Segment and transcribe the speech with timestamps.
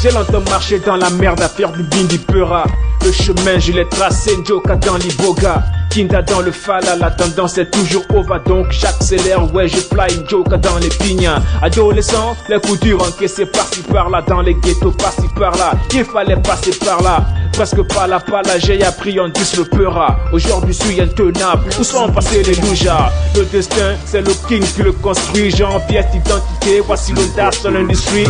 [0.00, 2.64] J'ai longtemps marché dans la merde à faire du bindi peura.
[3.04, 5.64] Le chemin, je l'ai tracé, Njoka dans l'iboga.
[5.90, 10.56] Kinda dans le fala, la tendance est toujours over donc j'accélère, ouais je fly Njoka
[10.58, 11.42] dans les pignats.
[11.62, 16.70] Adolescent, les coups durs encaissés par-ci par-là, dans les ghettos par-ci par-là, il fallait passer
[16.84, 17.24] par là.
[17.58, 20.16] Presque pas la pala, j'ai appris en 10 le peura.
[20.32, 21.68] Aujourd'hui, suis intenable.
[21.80, 23.10] Où sont passés les loujas?
[23.34, 25.50] Le destin, c'est le king qui le construit.
[25.50, 28.28] J'ai envie d'identité, voici l'audace dans l'industrie.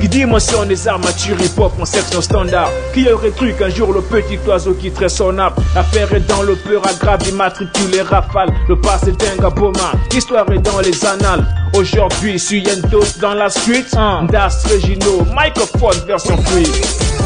[0.00, 2.70] Qui dimensionne les armatures hip-hop en section standard.
[2.94, 6.54] Qui aurait cru qu'un jour le petit oiseau quitterait son arbre L'affaire est dans le
[6.54, 8.54] peura grave, immatriculé rafale.
[8.68, 11.44] Le passé dingue à Boma, l'histoire est dans les annales.
[11.76, 13.86] Aujourd'hui, suis Yentos dans la street.
[14.30, 17.23] Das Regino, microphone version free.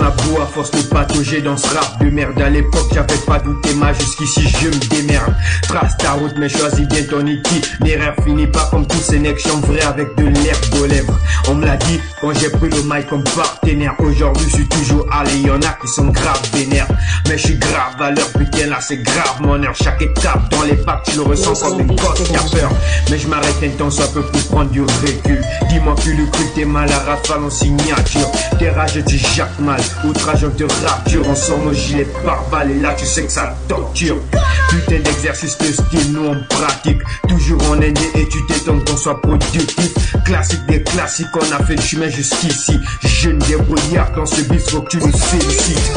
[0.00, 2.40] La boue à force de patauger dans ce rap de merde.
[2.40, 5.34] À l'époque j'avais pas douté ma jusqu'ici je me démerde.
[5.62, 9.46] Trace ta route mais choisis bien ton iti L'erreur finit pas comme tous ces necks
[9.46, 11.18] vrai avec de l'herbe aux lèvres.
[11.48, 15.06] On me l'a dit quand j'ai pris le mic comme partenaire Aujourd'hui je suis toujours
[15.12, 16.88] allé y'en a qui sont grave vénères
[17.28, 19.74] Mais je suis grave à l'heure putain là c'est grave mon heure.
[19.74, 22.70] Chaque étape dans les packs tu le ressens comme une gosse qui peur.
[23.10, 25.42] Mais je m'arrête un temps soit peu pour prendre du recul.
[25.68, 28.30] Dis-moi que le cul t'es mal à rafale en signature.
[28.58, 29.80] T'es rage tu jacques mal.
[30.04, 33.32] Outrage on te rapture On sort nos gilets par balles Et là tu sais que
[33.32, 34.18] ça torture.
[34.70, 37.00] Putain d'exercice de style nous on pratique.
[37.28, 39.92] Toujours en aîné et tu t'étonnes qu'on soit productif.
[40.24, 42.78] Classique des classiques on a fait le chemin jusqu'ici.
[43.04, 45.92] Jeune débrouillard dans ce bis faut que tu nous félicites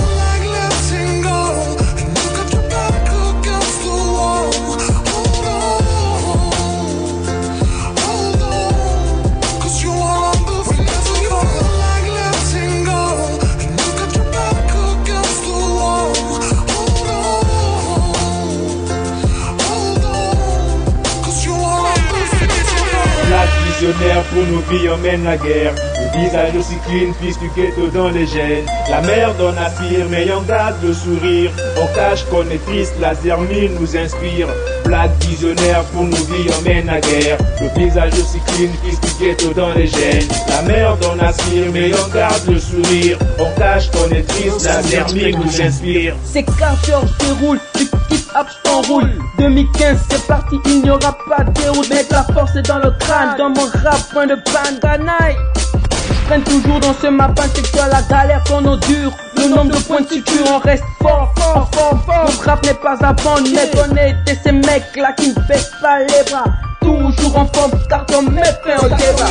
[23.89, 25.88] missionnaire pour nous vies, on mène la guerre.
[25.99, 28.65] Le visage aussi clean, fils du ghetto dans les gènes.
[28.89, 31.51] La merde on aspire, mais on garde le sourire.
[31.77, 34.47] On cache qu'on est triste, la mine nous inspire.
[34.85, 37.37] Black visionnaire pour nos vies emmène la guerre.
[37.61, 40.27] Le visage aussi clean, fils du ghetto dans les gènes.
[40.47, 43.17] La merde on aspire, mais on garde le sourire.
[43.37, 46.15] On cache qu'on est triste, la mine nous inspire.
[46.23, 49.11] C'est 4 heures, je déroule, tu kiffes, hop, je t'enroule.
[49.37, 51.89] 2015, c'est parti, il n'y aura pas de déroute.
[51.89, 55.35] Mec, la force est dans le crâne, dans mon rap, point de panne, canaille
[56.29, 60.07] traîne toujours dans ce mapin, c'est la galère qu'on endure Le nombre de points de
[60.07, 62.25] suture, on reste fort, fort, fort, fort.
[62.25, 63.15] Notre rap n'est pas à
[63.51, 66.43] mais on était ces mecs là qui ne baissent pas les bras.
[66.81, 69.29] Toujours en forme, car on met fin au débat.